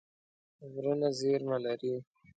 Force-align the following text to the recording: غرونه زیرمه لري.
غرونه 0.71 1.07
زیرمه 1.19 1.57
لري. 1.65 1.93